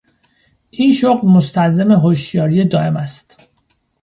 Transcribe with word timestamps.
این 0.69 0.93
شغل 0.93 1.27
مستلزم 1.27 1.91
هشیاری 1.91 2.65
دایم 2.67 2.97
است. 2.97 3.37